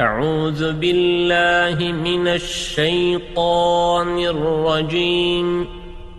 [0.00, 5.66] أعوذ بالله من الشيطان الرجيم.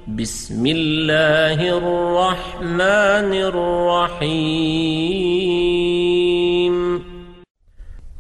[0.08, 4.64] بسم الله الرحمن الرحيم.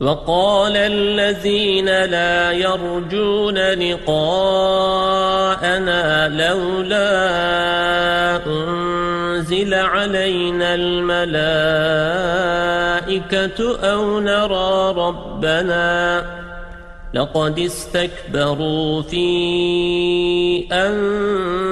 [0.02, 4.74] وقال الذين لا يرجون لقاءنا
[6.29, 7.17] لولا
[9.34, 11.29] أنزل علينا الملائكة
[13.79, 16.26] أو نرى ربنا
[17.13, 19.27] لقد استكبروا في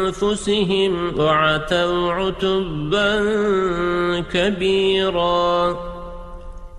[0.10, 3.20] أنفسهم وعتوا عتبا
[4.34, 5.91] كبيرا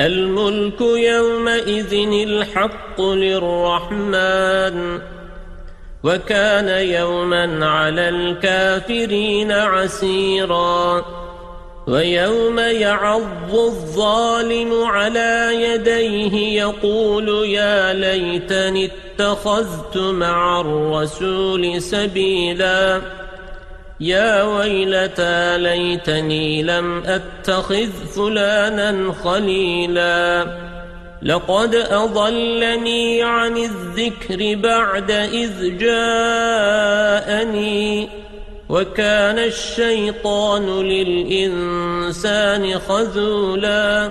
[0.00, 1.92] الملك يومئذ
[2.28, 4.98] الحق للرحمن
[6.04, 11.04] وكان يوما على الكافرين عسيرا
[11.86, 18.90] ويوم يعض الظالم على يديه يقول يا ليتني
[19.20, 23.00] اتخذت مع الرسول سبيلا
[24.00, 30.46] يا ويلتى ليتني لم أتخذ فلانا خليلا.
[31.22, 36.98] لقد أضلني عن الذكر بعد إذ جاءني.
[38.68, 44.10] وكان الشيطان للإنسان خذولا.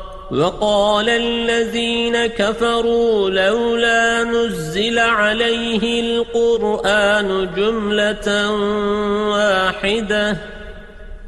[0.31, 8.51] وقال الذين كفروا لولا نزل عليه القرآن جملة
[9.29, 10.37] واحدة.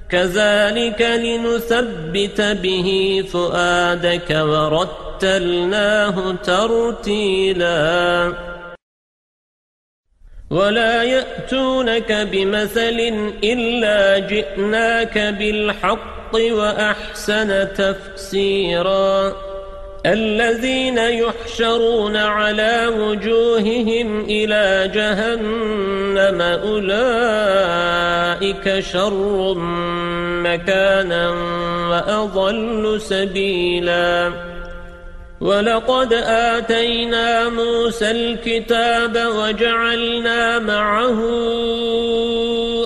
[0.10, 8.53] كذلك لنثبت به فؤادك ورتلناه ترتيلاً.
[10.54, 19.34] ولا يأتونك بمثل إلا جئناك بالحق وأحسن تفسيرا
[20.06, 27.90] الذين يحشرون على وجوههم إلى جهنم أولئك
[28.80, 29.54] شر
[30.44, 31.30] مكانا
[31.90, 34.53] وأضل سبيلاً
[35.44, 41.20] ولقد آتينا موسى الكتاب وجعلنا معه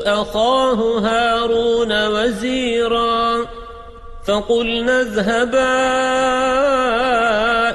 [0.06, 3.45] أخاه هارون وزيرا
[4.25, 5.78] فقلنا اذهبا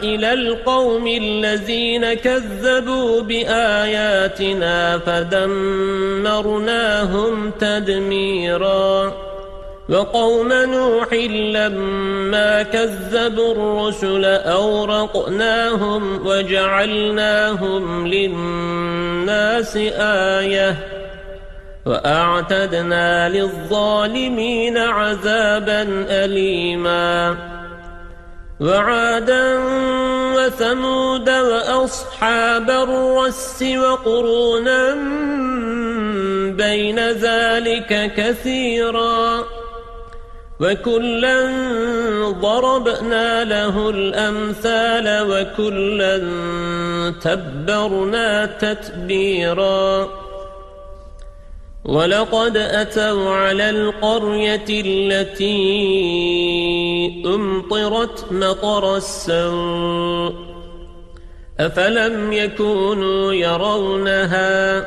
[0.02, 6.22] إلى القوم الذين كذبوا بآياتنا فدمرناهم
[7.50, 9.21] تدميراً
[9.88, 11.12] وقوم نوح
[11.52, 19.76] لما كذبوا الرسل أورقناهم وجعلناهم للناس
[20.36, 20.76] آية
[21.86, 27.36] وأعتدنا للظالمين عذابا أليما
[28.60, 29.58] وعادا
[30.36, 34.94] وثمود وأصحاب الرس وقرونا
[36.56, 39.44] بين ذلك كثيراً
[40.62, 41.38] وكلا
[42.30, 46.18] ضربنا له الأمثال وكلا
[47.20, 50.08] تبرنا تتبيرا
[51.84, 55.52] ولقد أتوا على القرية التي
[57.26, 60.34] أمطرت مطر السوء
[61.60, 64.86] أفلم يكونوا يرونها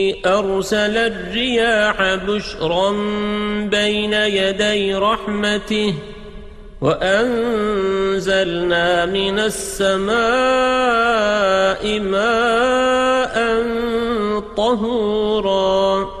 [0.25, 2.91] أرسل الرياح بشرا
[3.71, 5.93] بين يدي رحمته
[6.81, 8.45] وأنزلنا
[9.05, 10.11] من السماء
[11.99, 13.63] ماء
[14.57, 16.20] طهورا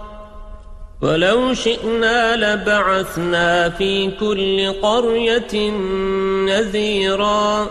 [1.01, 5.69] ولو شئنا لبعثنا في كل قرية
[6.45, 7.67] نذيرا.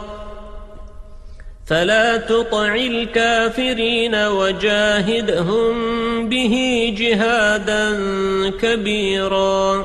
[1.66, 5.74] فلا تطع الكافرين وجاهدهم
[6.28, 6.54] به
[6.98, 7.98] جهادا
[8.62, 9.84] كبيرا.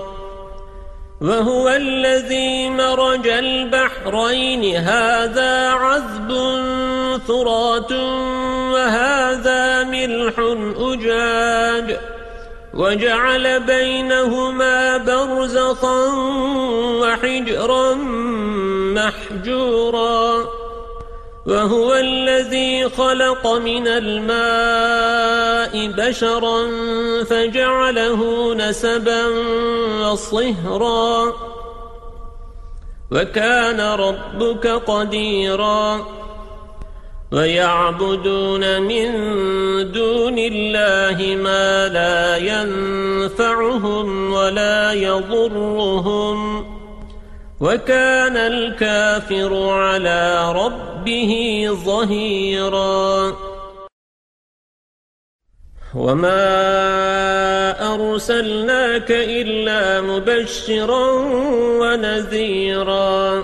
[1.22, 4.76] وهو الذي مرج البحرين.
[4.76, 6.32] هذا عذب
[7.28, 7.92] ثرات
[8.72, 10.34] وهذا ملح
[10.78, 12.15] أجاج.
[12.76, 16.06] وجعل بينهما برزخا
[17.02, 17.94] وحجرا
[18.96, 20.46] محجورا.
[21.48, 26.68] وهو الذي خلق من الماء بشرا
[27.24, 29.26] فجعله نسبا
[30.02, 31.34] وصهرا.
[33.12, 36.06] وكان ربك قديرا.
[37.36, 39.12] ويعبدون من
[39.92, 46.66] دون الله ما لا ينفعهم ولا يضرهم.
[47.62, 53.36] وكان الكافر على ربه ظهيرا.
[55.96, 56.56] وما
[57.94, 61.12] أرسلناك إلا مبشرا
[61.82, 63.44] ونذيرا.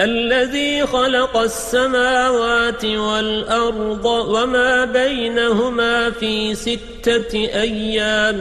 [0.00, 8.40] الذي خلق السماوات والأرض وما بينهما في ستة أيام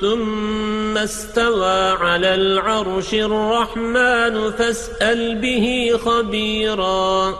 [0.00, 7.34] ثم استوى على العرش الرحمن فاسأل به خبيرا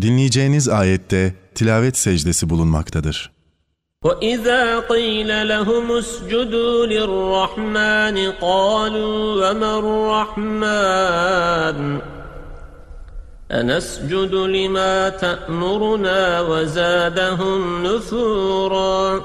[0.00, 3.35] Dinleyeceğiniz ayette tilavet secdesi bulunmaktadır.
[4.06, 11.78] وإذا قيل لهم اسجدوا للرحمن قالوا وما الرحمن
[13.50, 19.24] أنسجد لما تأمرنا وزادهم نفورا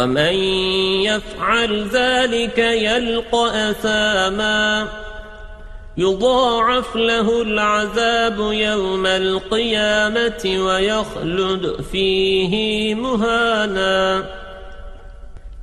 [0.00, 0.34] ومن
[1.04, 4.88] يفعل ذلك يلقى أثاما
[5.96, 14.24] يضاعف له العذاب يوم القيامة ويخلد فيه مهانا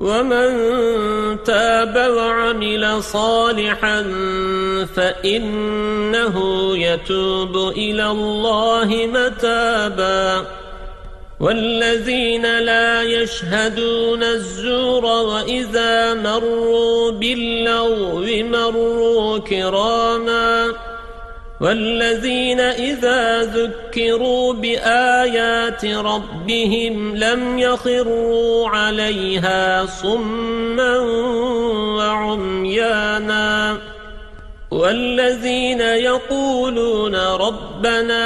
[0.00, 0.48] ومن
[1.44, 4.02] تاب وعمل صالحا
[4.96, 6.36] فإنه
[6.78, 10.46] يتوب إلى الله متابا
[11.40, 20.72] والذين لا يشهدون الزور وإذا مروا باللغو مروا كراما
[21.60, 30.98] والذين إذا ذكروا بآيات ربهم لم يخروا عليها صما
[31.96, 33.78] وعميانا
[34.70, 38.24] والذين يقولون ربنا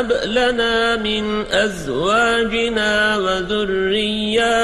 [0.00, 4.62] هب لنا من أزواجنا وذرياتنا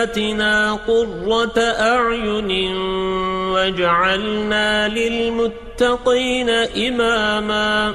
[0.73, 2.77] قرة أعين
[3.53, 6.51] واجعلنا للمتقين
[6.89, 7.95] إماما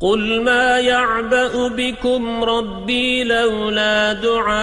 [0.00, 4.58] قل ما يعبأ بكم ربي لولا دعاؤكم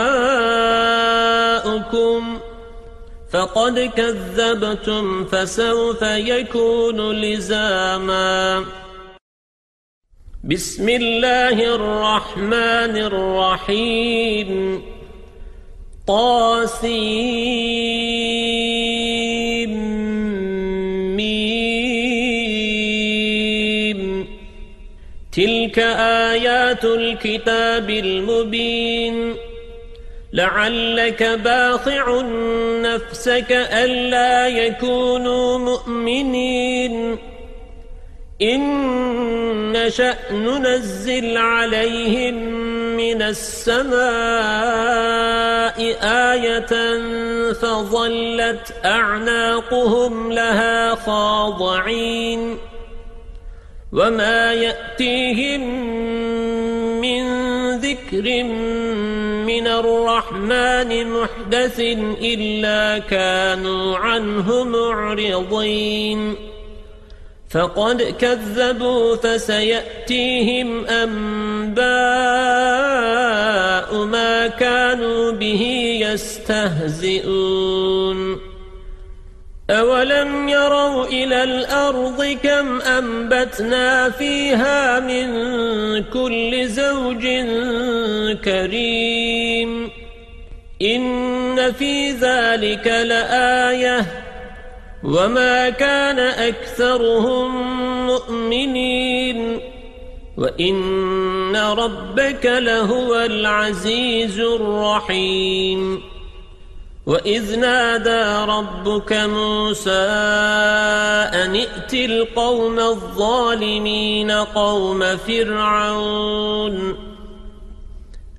[3.31, 8.65] فقد كذبتم فسوف يكون لزاما
[10.43, 14.81] بسم الله الرحمن الرحيم
[16.07, 17.75] طاسيم
[25.75, 29.35] تلك آيات الكتاب المبين.
[30.33, 32.21] لعلك باخع
[32.81, 37.17] نفسك ألا يكونوا مؤمنين.
[38.41, 38.61] إن
[39.71, 42.33] نشأ ننزل عليهم
[42.97, 43.95] من السماء
[46.31, 46.73] آية
[47.53, 52.57] فظلت أعناقهم لها خاضعين.
[53.93, 55.61] وما يأتيهم
[57.01, 57.25] من
[57.77, 58.43] ذكر
[59.45, 61.79] من الرحمن محدث
[62.21, 66.35] إلا كانوا عنه معرضين
[67.49, 71.85] فقد كذبوا فسيأتيهم أنباء
[74.05, 75.61] ما كانوا به
[76.01, 77.35] يستهزئون
[79.69, 85.27] أولم يروا إلى الأرض كم أنبتنا فيها من
[86.03, 87.27] كل زوج
[88.43, 89.89] كريم
[90.81, 94.05] إن في ذلك لآية
[95.03, 97.75] وما كان أكثرهم
[98.07, 99.59] مؤمنين
[100.37, 106.14] وإن ربك لهو العزيز الرحيم
[107.05, 110.09] وَإِذْ نَادَى رَبُّكَ مُوسَى
[111.45, 116.97] أَنِ ائْتِ الْقَوْمَ الظَّالِمِينَ قَوْمَ فِرْعَوْنَ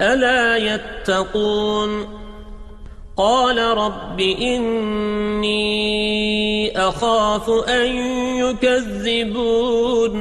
[0.00, 2.08] أَلَا يَتَّقُونَ
[3.16, 5.58] قَالَ رَبِّ إِنِّي
[6.78, 7.86] أَخَافُ أَن
[8.42, 10.16] يُكَذِّبُونِ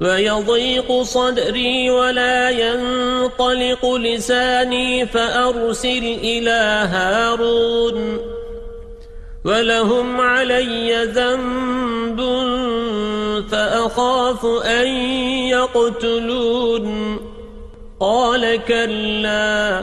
[0.00, 8.18] ويضيق صدري ولا ينطلق لساني فأرسل إلى هارون
[9.44, 12.20] ولهم علي ذنب
[13.50, 14.86] فأخاف أن
[15.48, 17.16] يقتلون
[18.00, 19.82] قال كلا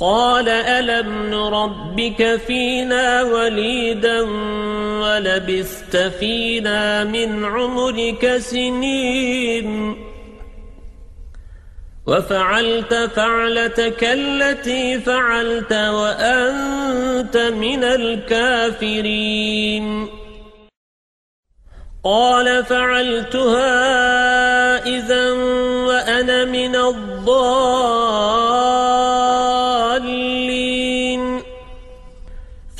[0.00, 4.20] قال ألم نربك فينا وليدا
[5.00, 9.96] ولبثت فينا من عمرك سنين
[12.06, 19.40] وفعلت فعلتك التي فعلت وأنت من الكافرين
[22.04, 23.66] قال فعلتها
[24.86, 25.32] إذا
[25.86, 28.49] وأنا من الضالين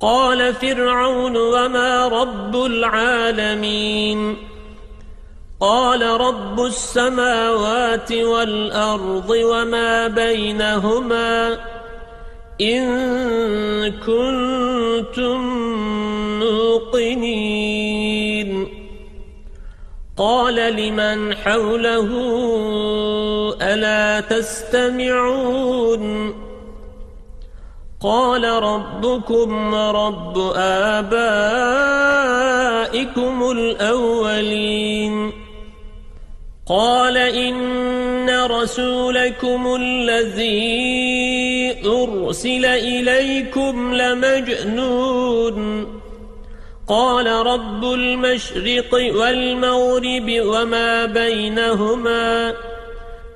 [0.00, 4.36] قال فرعون وما رب العالمين
[5.60, 11.58] قال رب السماوات والأرض وما بينهما
[12.60, 12.88] إن
[13.90, 15.40] كنتم
[16.38, 17.70] موقنين
[20.16, 22.08] قال لمن حوله
[23.62, 26.00] ألا تستمعون
[28.02, 31.10] قال ربكم رب آبائكم
[33.50, 35.32] الأولين.
[36.68, 40.60] قال إن رسولكم الذي
[41.86, 45.86] أرسل إليكم لمجنون.
[46.88, 52.54] قال رب المشرق والمغرب وما بينهما.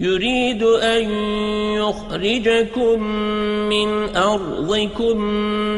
[0.00, 1.10] يريد أن
[1.74, 3.02] يخرجكم
[3.68, 5.16] من أرضكم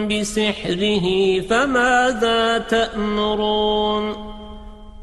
[0.08, 4.32] بسحره فماذا تأمرون؟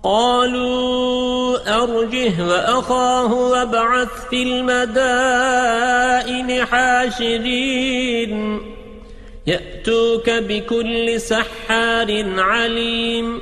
[0.04, 8.62] قالوا أرجه وأخاه وابعث في المدائن حاشرين.
[9.48, 13.42] يأتوك بكل سحار عليم.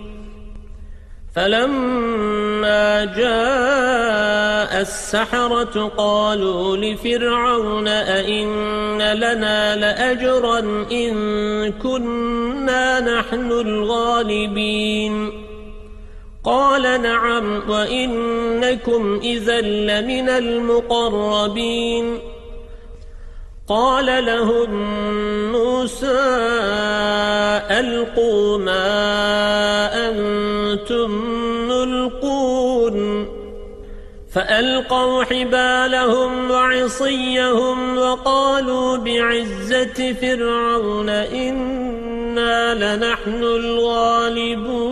[1.35, 10.59] فلما جاء السحرة قالوا لفرعون أئن لنا لأجرا
[10.91, 11.13] إن
[11.71, 15.31] كنا نحن الغالبين
[16.43, 22.19] قال نعم وإنكم إذا لمن المقربين
[23.67, 24.71] قال لهم
[25.51, 26.21] موسى
[27.69, 31.11] ألقوا ما أنتم
[31.67, 33.27] ملقون.
[34.33, 44.91] فألقوا حبالهم وعصيهم وقالوا بعزة فرعون إنا لنحن الغالبون.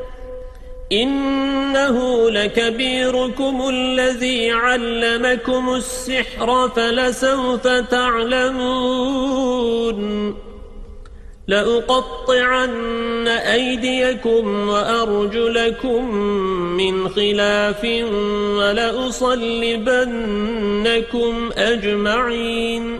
[0.91, 9.21] إنه لكبيركم الذي علمكم السحر فلسوف تعلمون
[11.47, 16.15] لأقطعن أيديكم وأرجلكم
[16.77, 17.83] من خلاف
[18.57, 19.91] ولأصلبنكم
[21.57, 22.99] أجمعين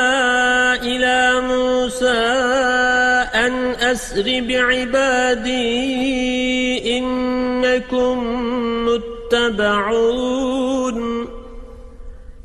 [3.91, 5.57] أن أسر بعبادي
[6.97, 8.17] إنكم
[8.85, 10.99] متبعون.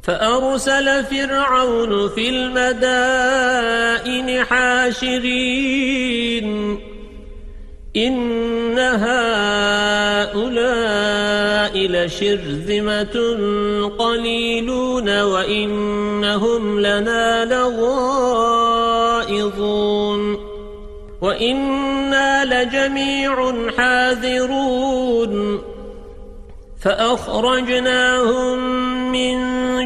[0.02, 6.46] فأرسل فرعون في المدائن حاشرين.
[7.96, 9.16] إن هؤلاء
[11.78, 13.36] لشرذمة
[13.98, 17.76] قليلون وإنهم لنا لغائظون.
[21.26, 25.62] وإنا لجميع حاذرون
[26.80, 28.58] فأخرجناهم
[29.12, 29.36] من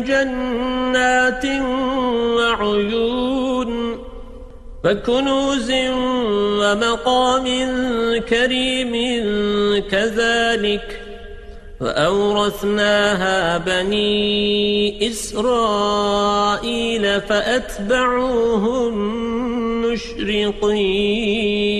[0.04, 1.44] جنات
[2.36, 3.98] وعيون
[4.84, 5.72] وكنوز
[6.60, 7.46] ومقام
[8.28, 8.92] كريم
[9.90, 11.00] كذلك
[11.80, 16.20] وأورثناها بني إسرائيل
[17.20, 18.94] فأتبعوهم
[19.92, 21.70] مشرقين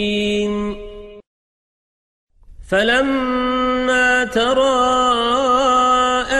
[2.71, 5.63] فلما تراءى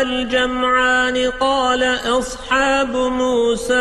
[0.03, 1.83] الجمعان قال
[2.19, 3.75] أصحاب موسى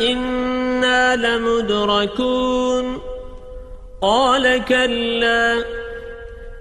[0.00, 2.98] إنا لمدركون.
[4.02, 5.64] قال كلا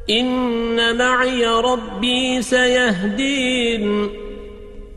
[0.10, 4.10] إن معي ربي سيهدين.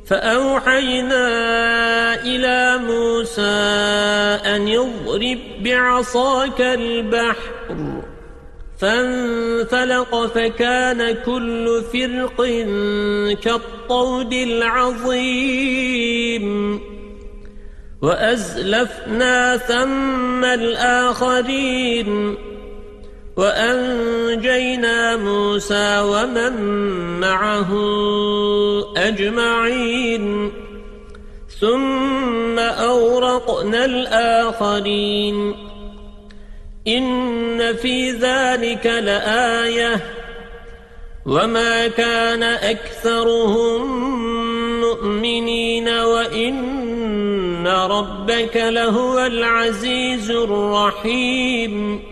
[0.06, 1.24] فأوحينا
[2.22, 3.42] إلى موسى
[4.46, 8.02] أن يضرب بعصاك البحر
[8.78, 12.36] فانفلق فكان كل فرق
[13.42, 15.72] كالطود العظيم
[18.02, 22.36] وأزلفنا ثم الآخرين
[23.36, 26.52] وأنجينا موسى ومن
[27.20, 27.68] معه
[28.96, 30.52] أجمعين.
[31.60, 35.54] ثم أورقنا الآخرين.
[36.88, 40.00] إن في ذلك لآية.
[41.26, 43.82] وما كان أكثرهم
[44.80, 45.88] مؤمنين.
[45.88, 52.12] وإن ربك لهو العزيز الرحيم.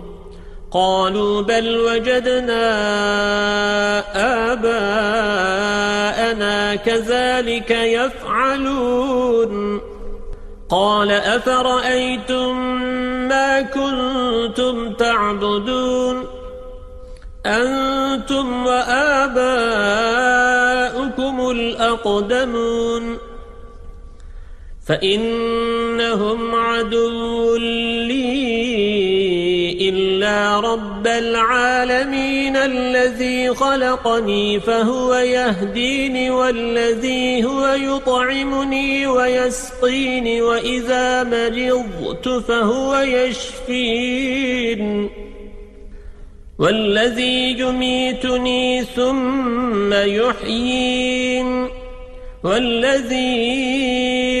[0.71, 2.71] قالوا بل وجدنا
[4.53, 9.81] آباءنا كذلك يفعلون.
[10.69, 12.55] قال أفرأيتم
[13.27, 16.25] ما كنتم تعبدون؟
[17.45, 19.51] أنتم وآباؤكم
[21.51, 23.17] الأقدمون.
[24.87, 28.50] فإنهم عدو لي
[29.91, 45.09] إلا رب العالمين الذي خلقني فهو يهديني والذي هو يطعمني ويسقيني وإذا مرضت فهو يشفين.
[46.59, 51.67] والذي يميتني ثم يحيين.
[52.43, 54.40] والذي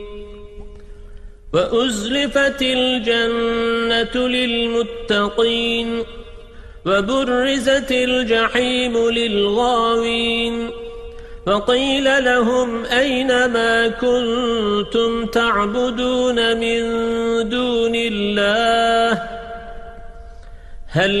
[1.53, 6.03] وأزلفت الجنة للمتقين
[6.85, 10.69] وبرزت الجحيم للغاوين
[11.45, 16.81] فقيل لهم أين ما كنتم تعبدون من
[17.49, 19.21] دون الله
[20.87, 21.15] هل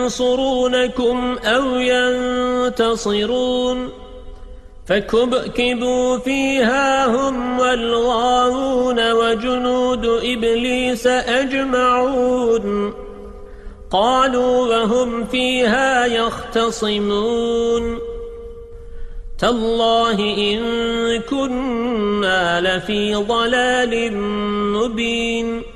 [0.00, 1.74] ينصرونكم أو
[2.74, 3.92] ينتصرون
[4.86, 12.94] فكبكبوا فيها هم والغاوون وجنود إبليس أجمعون.
[13.90, 17.98] قالوا وهم فيها يختصمون.
[19.38, 20.60] تالله إن
[21.20, 24.12] كنا لفي ضلال
[24.72, 25.75] مبين.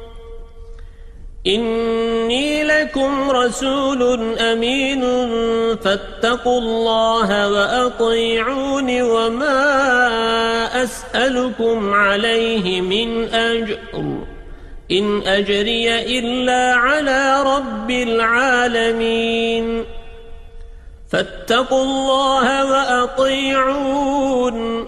[1.47, 5.01] إني لكم رسول أمين
[5.75, 13.77] فاتقوا الله وأطيعون وما أسألكم عليه من أجر.
[14.91, 19.83] إن أجري إلا على رب العالمين.
[21.11, 24.87] فاتقوا الله وأطيعون.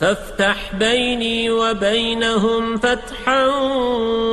[0.00, 3.46] فافتح بيني وبينهم فتحا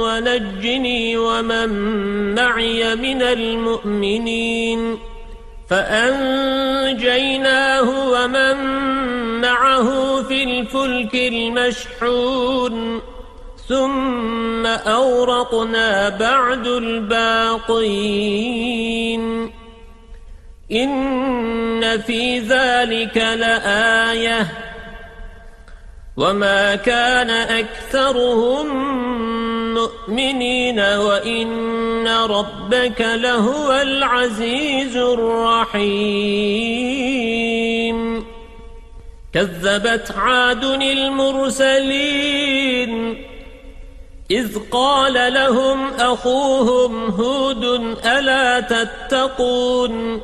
[0.04, 1.70] ونجني ومن
[2.36, 4.98] معي من المؤمنين
[5.70, 6.90] فأنجيناه
[8.10, 8.56] ومن
[9.42, 13.02] معه في الفلك المشحون
[13.68, 18.06] ثم أورقنا بعد الباقين
[20.72, 24.65] إن في ذلك لآية
[26.18, 28.68] وما كان أكثرهم
[29.74, 36.36] مؤمنين وإن ربك لهو العزيز الرحيم
[39.34, 42.16] كذبت عاد المرسلين
[44.32, 47.64] إذ قال لهم أخوهم هود
[48.06, 50.22] ألا تتقون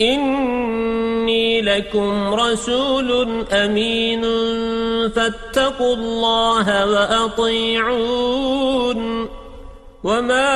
[0.00, 4.22] إني لكم رسول أمين
[5.08, 8.26] فاتقوا الله وأطيعون
[10.04, 10.52] وما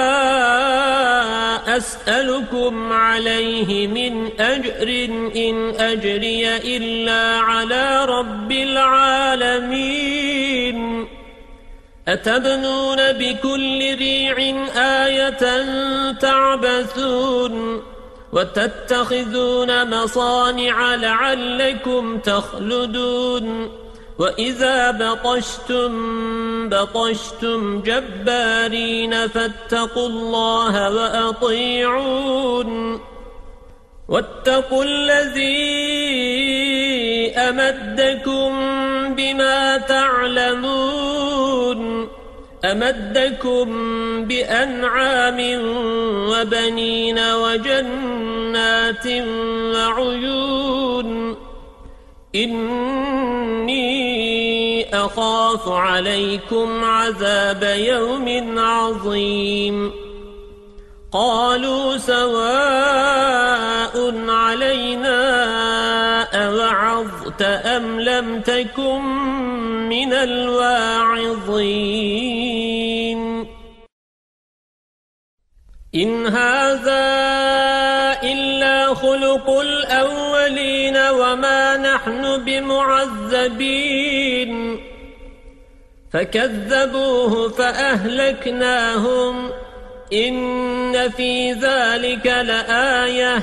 [1.77, 10.01] أسألكم عليه من أجر إن أجري إلا على رب العالمين
[12.09, 14.37] أتبنون بكل ريع
[14.77, 15.65] آية
[16.13, 17.83] تعبثون
[18.33, 23.71] وتتخذون مصانع لعلكم تخلدون.
[24.19, 32.71] وإذا بطشتم بطشتم جبارين فاتقوا الله وأطيعون.
[34.09, 35.81] واتقوا الذي
[37.37, 38.51] أمدكم
[39.15, 40.70] بما تعلمون.
[42.65, 43.69] أمدكم
[44.25, 45.39] بأنعام
[46.31, 49.07] وبنين وجنات
[49.77, 51.37] وعيون
[52.35, 53.81] إني
[54.95, 59.93] أخاف عليكم عذاب يوم عظيم.
[61.13, 63.51] قالوا سواء
[64.29, 65.21] علينا
[67.43, 69.03] أم لم تكن
[69.89, 71.61] من الواعظين
[75.95, 77.11] إن هذا
[78.23, 84.01] إلا خلق الأولين وما نحن بمعذبين
[86.13, 89.11] فكذبوه فأهلكناهم
[90.13, 93.43] إن في ذلك لآية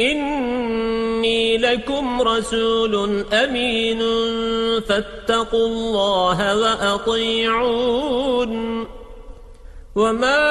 [0.00, 4.00] إني لكم رسول أمين
[4.80, 8.04] فاتقوا الله وأطيعون.
[9.96, 10.44] وما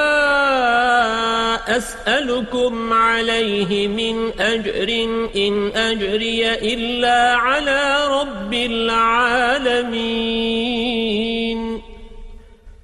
[1.76, 4.88] أسألكم عليه من أجر
[5.36, 10.04] إن أجري إلا على رب العالمين.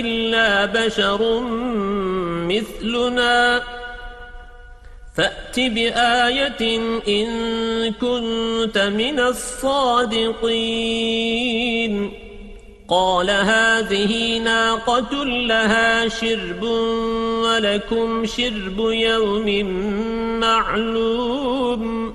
[0.00, 1.40] إلا بشر
[2.48, 3.62] مثلنا.
[5.16, 6.78] فأت بآية
[7.08, 7.28] إن
[7.92, 10.26] كنت من الصادقين.
[12.88, 16.62] قال هذه ناقة لها شرب
[17.42, 19.70] ولكم شرب يوم
[20.40, 22.14] معلوم.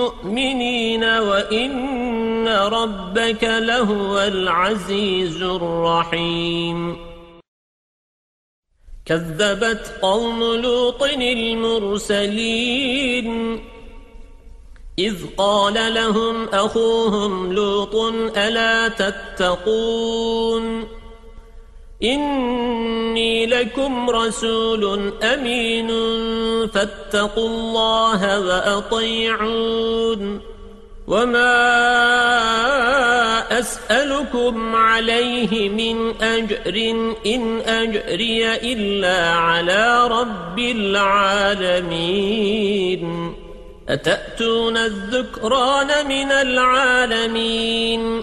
[0.00, 6.96] مؤمنين وإن ربك لهو العزيز الرحيم.
[9.06, 12.50] كذبت قوم لوط المرسلين.
[14.98, 17.94] إذ قال لهم أخوهم لوط
[18.36, 20.64] ألا تتقون؟
[22.02, 25.88] إني لكم رسول أمين
[26.68, 30.40] فاتقوا الله وأطيعون.
[31.06, 31.58] وما
[33.58, 36.76] أسألكم عليه من أجر
[37.26, 42.00] إن أجري إلا على رب العالمين.
[43.88, 48.22] أتأتون الذكران من العالمين؟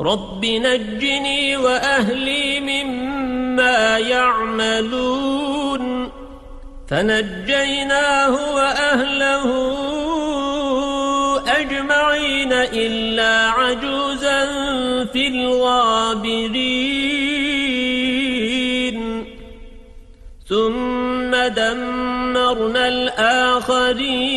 [0.00, 5.46] رب نجني وأهلي مما يعملون
[6.88, 9.46] فنجيناه وأهله
[11.48, 14.44] أجمعين إلا عجوزا
[15.04, 16.96] في الغابرين
[20.48, 24.36] ثم دمرنا الآخرين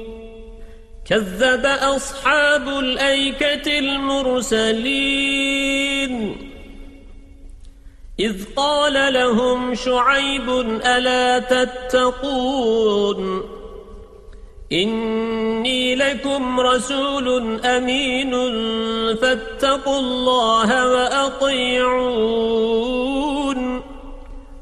[1.11, 5.31] كذب أصحاب الأيكة المرسلين.
[8.19, 10.49] إذ قال لهم شعيب
[10.85, 13.43] ألا تتقون؟
[14.71, 18.31] إني لكم رسول أمين
[19.15, 22.71] فاتقوا الله وأطيعون.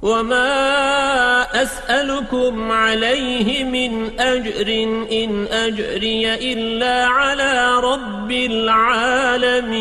[0.02, 4.68] وما أسألكم عليه من أجر
[5.12, 9.80] إن أجري إلا على رب العالمين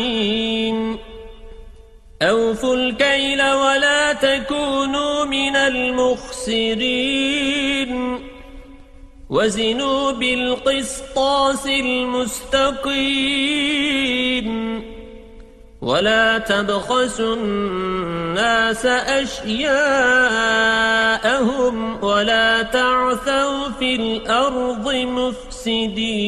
[2.21, 7.09] أوفوا الكيل ولا تكونوا من المخسرين
[9.29, 12.89] وزنوا بالقسطاس المستقيم
[15.81, 19.73] ولا تبخسوا الناس أشياءهم
[22.03, 26.19] ولا تعثوا في الأرض مفسدين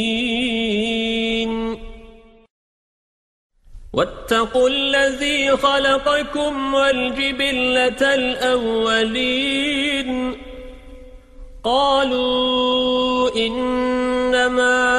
[3.94, 9.62] واتقوا الذي خلقكم والجبلة الأولين
[11.64, 14.92] قالوا إنما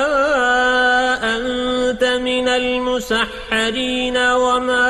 [2.57, 4.89] المسحرين وما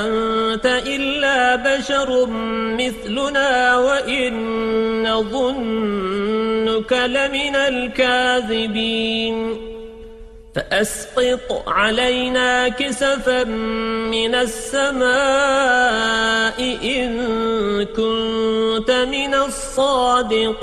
[0.00, 2.26] أنت إلا بشر
[2.80, 9.36] مثلنا وإن ظنك لمن الكاذبين.
[10.54, 13.44] فأسقط علينا كسفا
[14.14, 15.08] من السماء
[16.84, 17.10] إن
[17.84, 20.62] كنت من الصادقين.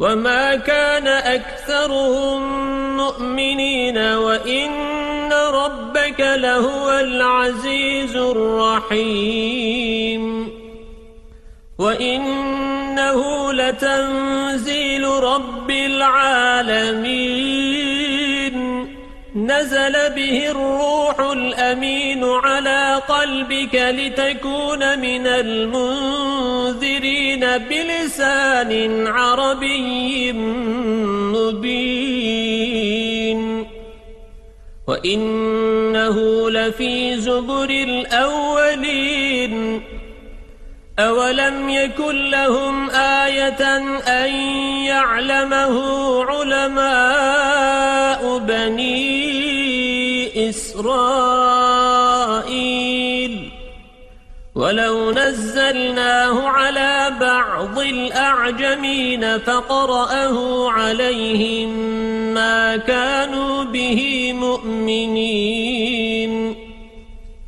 [0.00, 2.40] وما كان أكثرهم
[2.96, 9.44] مؤمنين وإن ربك لهو العزيز الرحيم
[11.78, 17.14] وإنه لتنزيل رب العالمين
[19.36, 26.78] نزل به الروح الأمين على قلبك لتكون من المنذرين
[27.58, 30.32] بلسان عربي
[31.32, 32.64] مبين.
[34.88, 39.54] وإنه لفي زبر الأولين.
[40.98, 43.76] أولم يكن لهم آية
[44.08, 44.34] أن
[44.86, 45.74] يعلمه
[46.24, 47.78] علماء
[48.38, 49.24] بني
[50.48, 51.84] إسرائيل
[54.54, 61.70] ولو نزلناه على بعض الأعجمين فقرأه عليهم
[62.34, 65.84] ما كانوا به مؤمنين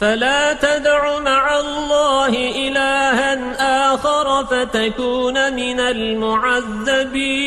[0.00, 2.28] فلا تدع مع الله
[2.68, 7.38] إلها آخر فتكون من المعذبين.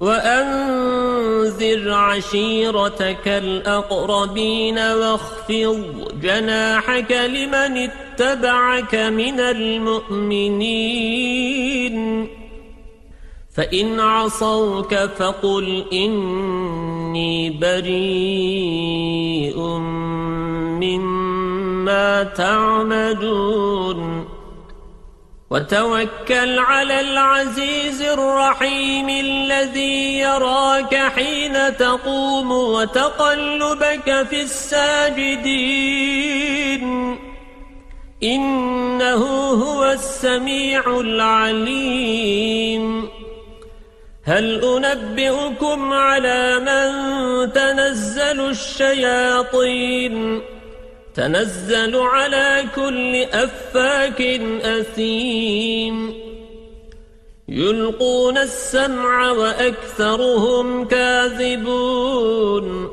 [0.00, 10.86] وأنذر عشيرتك الأقربين واخفض جناحك لمن اتبعك من المؤمنين.
[13.56, 19.58] فإن عصوك فقل إني بريء
[20.80, 24.24] مما تعمدون
[25.50, 35.56] وتوكل على العزيز الرحيم الذي يراك حين تقوم وتقلبك في الساجدين.
[38.22, 43.15] إنه هو السميع العليم.
[44.26, 50.42] هل أنبئكم على من تنزل الشياطين؟
[51.14, 54.20] تنزل على كل أفاك
[54.62, 56.14] أثيم.
[57.48, 62.90] يلقون السمع وأكثرهم كاذبون.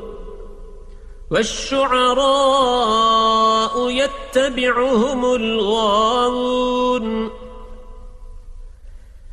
[1.32, 7.43] والشعراء يتبعهم الغاوون.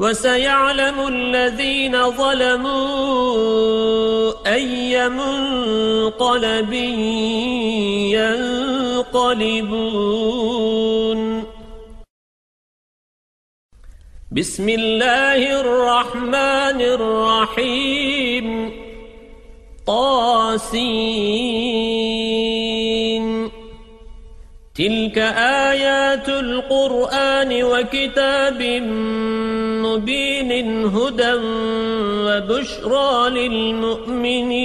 [0.00, 2.80] وسيعلم الذين ظلموا
[4.54, 6.72] أي منقلب
[9.12, 11.44] ينقلبون.
[14.32, 18.72] بسم الله الرحمن الرحيم.
[19.86, 22.19] طاسين.
[24.74, 25.18] تلك
[25.68, 28.62] آيات القرآن وكتاب
[29.82, 31.34] مبين هدى
[32.26, 34.60] وبشرى للمؤمنين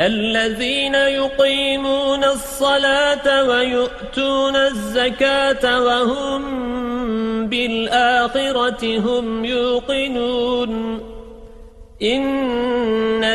[0.00, 6.42] الذين يقيمون الصلاة ويؤتون الزكاة وهم
[7.46, 11.00] بالآخرة هم يوقنون
[12.02, 12.22] إن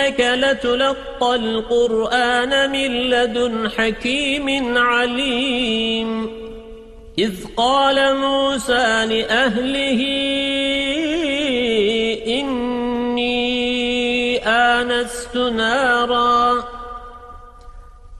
[0.00, 6.30] وإنك لتلقى القرآن من لدن حكيم عليم.
[7.18, 10.00] إذ قال موسى لأهله
[12.26, 13.28] إني
[14.46, 16.79] آنست نارا.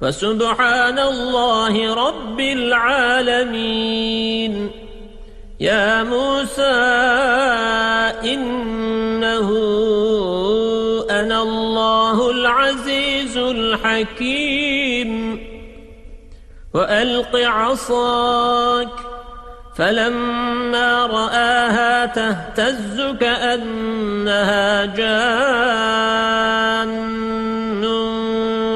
[0.00, 3.90] فسبحان الله رب العالمين.
[5.60, 6.62] يا موسى
[8.24, 9.48] إنه
[11.10, 15.40] أنا الله العزيز الحكيم.
[16.74, 18.88] وألق عصاك
[19.76, 25.06] فلما رآها تهتز كأنها جان.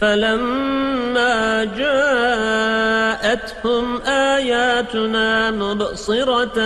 [0.00, 3.16] فلما جاءتهم
[4.06, 6.58] آياتنا مبصرة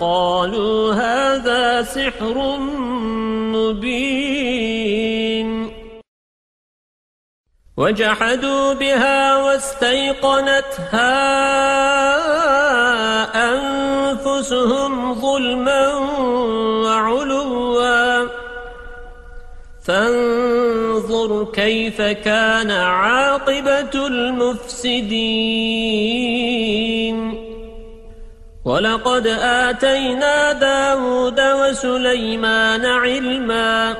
[0.00, 2.56] قالوا هذا سحر
[3.54, 5.48] مبين.
[7.76, 11.14] وجحدوا بها واستيقنتها
[13.54, 15.94] أنفسهم ظلما
[16.84, 18.28] وعلوا.
[19.84, 20.63] فانظر
[21.52, 25.14] كيف كان عاقبة المفسدين.
[28.64, 33.96] ولقد آتينا داود وسليمان علما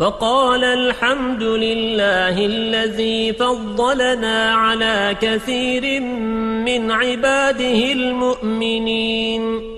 [0.00, 9.77] فقال الحمد لله الذي فضلنا على كثير من عباده المؤمنين.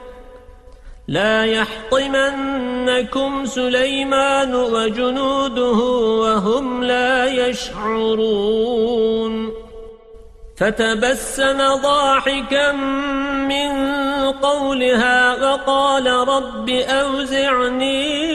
[1.11, 5.79] لا يحطمنكم سليمان وجنوده
[6.23, 9.33] وهم لا يشعرون.
[10.57, 12.71] فتبسم ضاحكا
[13.51, 13.71] من
[14.31, 18.31] قولها وقال رب أوزعني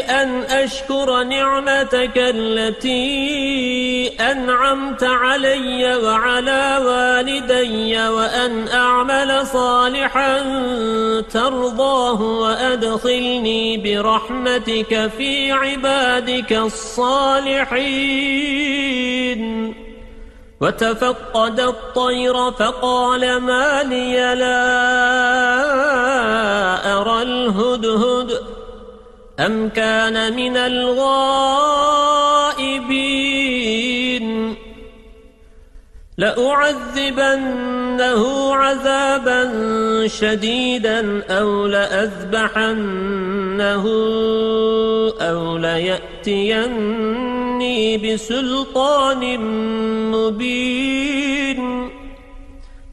[0.00, 3.08] أن أشكر نعمتك التي
[4.20, 10.38] أنعمت علي وعلى والدي وأن أعمل صالحا
[11.20, 17.78] ترضاه وأدخلني برحمتك في عبادك الصالحين.
[20.60, 24.58] وتفقد الطير فقال ما لي لا
[27.00, 28.57] أرى الهدهد.
[29.38, 31.08] أم كان من الغائبين؟
[36.18, 37.74] لأعذبنه
[38.54, 39.52] عذابا
[40.06, 42.78] شديدا أو لأذبحنه
[45.20, 46.98] أو ليأتيني
[47.98, 49.40] بسلطان
[50.10, 51.90] مبين.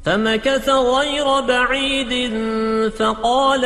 [0.06, 2.34] فمكث غير بعيد
[2.90, 3.66] فقال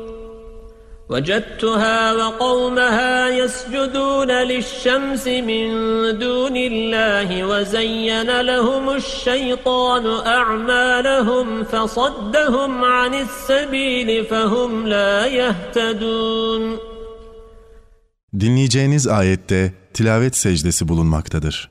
[1.11, 5.69] وجدتها وقومها يسجدون للشمس من
[6.19, 16.77] دون الله وزين لهم الشيطان أعمالهم فصدهم عن السبيل فهم لا يهتدون
[18.39, 21.70] Dinleyeceğiniz ayette tilavet secdesi bulunmaktadır.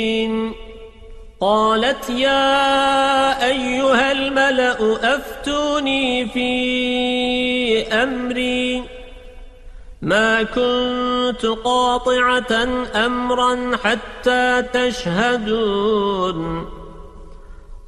[1.41, 8.83] قالت يا أيها الملأ أفتوني في أمري
[10.01, 16.69] ما كنت قاطعة أمرا حتى تشهدون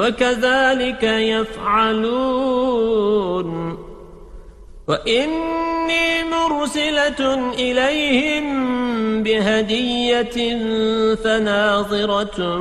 [0.00, 2.30] وكذلك يفعلون.
[4.88, 8.46] وإني مرسلة إليهم
[9.22, 10.36] بهدية
[11.14, 12.58] فناظرة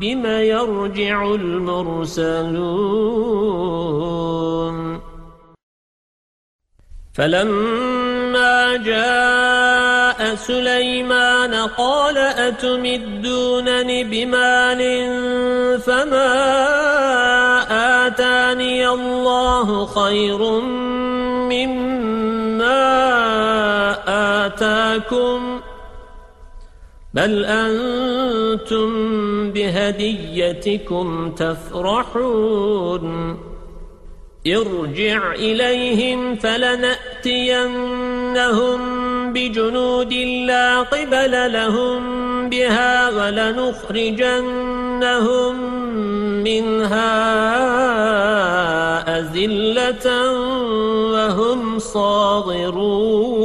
[0.00, 2.76] بما يرجع المرسلون.
[7.14, 8.15] فلما
[8.76, 14.80] جاء سليمان قال أتمدونني بمال
[15.80, 16.36] فما
[18.06, 20.60] آتاني الله خير
[21.50, 22.86] مما
[24.46, 25.60] آتاكم
[27.14, 28.90] بل أنتم
[29.52, 33.06] بهديتكم تفرحون
[34.46, 37.66] ارجع إليهم فلنأتينهم
[39.32, 40.12] بجنود
[40.46, 42.02] لا قبل لهم
[42.48, 44.36] بها ولنخرجنهم
[46.44, 47.16] منها
[49.18, 50.32] أذلة
[51.12, 53.36] وهم صاغرون.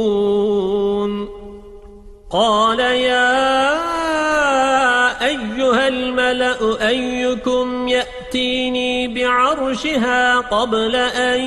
[2.30, 3.31] قال يا
[9.92, 11.40] بعرشها قبل أن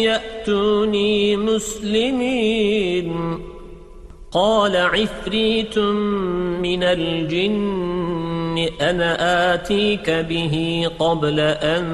[0.00, 3.38] يأتوني مسلمين.
[4.32, 11.84] قال عفريت من الجن أنا آتيك به قبل أن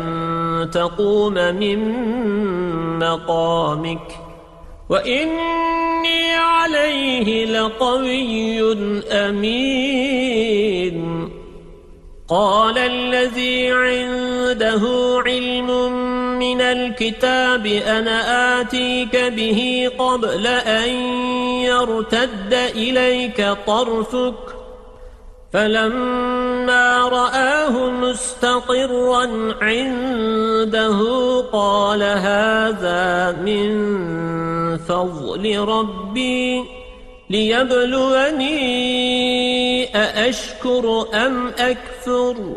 [0.72, 1.78] تقوم من
[2.98, 4.20] مقامك.
[4.90, 8.62] وإني عليه لقوي
[9.12, 10.98] أمين.
[12.28, 13.72] قال الذي
[14.48, 15.92] عنده علم
[16.38, 20.88] من الكتاب أنا آتيك به قبل أن
[21.64, 24.34] يرتد إليك طرفك.
[25.52, 30.98] فلما رآه مستقرا عنده
[31.52, 33.68] قال هذا من
[34.76, 36.64] فضل ربي
[37.30, 38.56] ليبلوني
[39.96, 42.56] أأشكر أم أكفر؟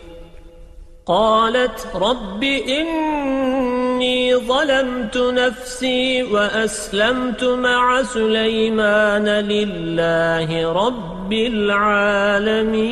[1.05, 12.91] قالت رب إني ظلمت نفسي وأسلمت مع سليمان لله رب العالمين.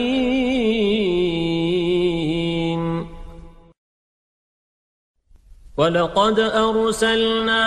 [5.80, 7.64] ولقد أرسلنا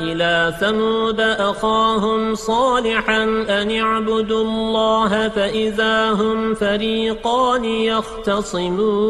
[0.00, 9.06] إلى ثمود أخاهم صالحا أن اعبدوا الله فإذا هم فريقان يختصمون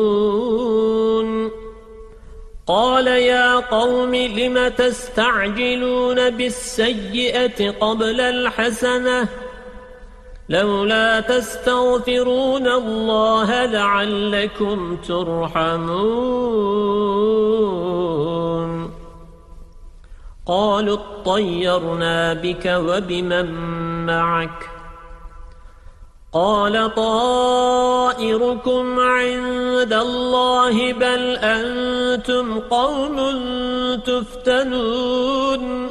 [2.66, 9.28] قال يا قوم لم تستعجلون بالسيئة قبل الحسنة
[10.48, 15.96] لولا تستغفرون الله لعلكم ترحمون.
[20.46, 23.54] قالوا اطيرنا بك وبمن
[24.06, 24.70] معك.
[26.32, 33.16] قال طائركم عند الله بل أنتم قوم
[34.06, 35.90] تفتنون.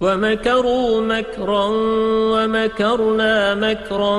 [0.00, 1.66] ومكروا مكرا
[2.32, 4.16] ومكرنا مكرا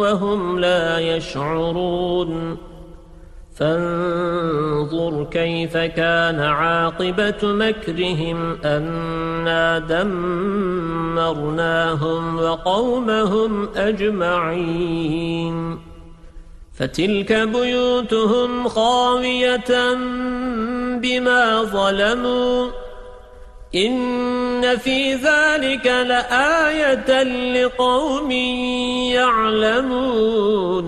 [0.00, 2.56] وهم لا يشعرون.
[3.56, 15.78] فانظر كيف كان عاقبة مكرهم أنا دمرناهم وقومهم أجمعين.
[16.78, 19.94] فتلك بيوتهم خاوية
[21.02, 22.66] بما ظلموا.
[23.74, 28.30] إن في ذلك لآية لقوم
[29.10, 30.86] يعلمون.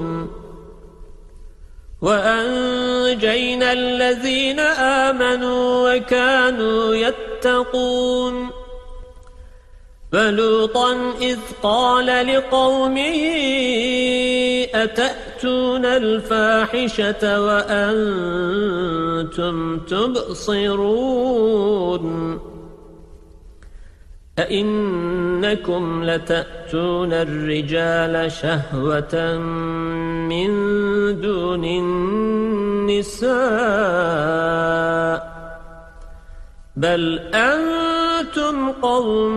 [2.02, 8.50] وأنجينا الذين آمنوا وكانوا يتقون.
[10.12, 13.24] فلوطا إذ قال لقومه
[14.74, 17.78] أتأتون الفاحشة وأنتم
[19.78, 21.28] تبصرون؟
[24.38, 29.38] أئنكم لتأتون الرجال شهوة
[30.28, 30.50] من
[31.20, 33.28] دون النساء
[36.76, 39.36] بل أنتم قوم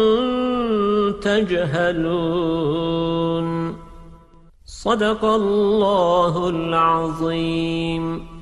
[1.21, 2.71] تجهلون
[4.65, 8.40] صدق الله العظيم